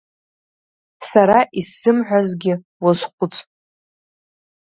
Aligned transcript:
Сара 1.09 1.39
исзымҳәазгьы 1.59 2.53
уазхәыц. 2.83 3.35